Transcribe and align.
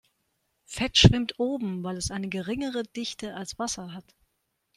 Fett 0.65 0.97
schwimmt 0.97 1.37
oben, 1.39 1.83
weil 1.83 1.95
es 1.95 2.09
eine 2.09 2.27
geringere 2.27 2.81
Dichte 2.81 3.35
als 3.35 3.59
Wasser 3.59 3.93
hat. 3.93 4.15